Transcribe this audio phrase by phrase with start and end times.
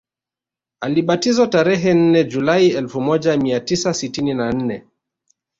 [0.81, 4.85] Alibatizwa tarehe nne julai elfu moja mia tisa sitini na nne